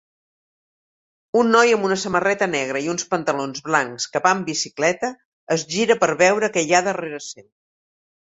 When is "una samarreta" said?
1.89-2.47